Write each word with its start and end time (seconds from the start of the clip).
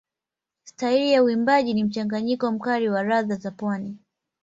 Staili 0.63 1.11
ya 1.11 1.23
uimbaji 1.23 1.73
ni 1.73 1.83
mchanganyiko 1.83 2.51
mkali 2.51 2.89
na 2.89 3.03
ladha 3.03 3.35
za 3.35 3.51
pwani. 3.51 3.97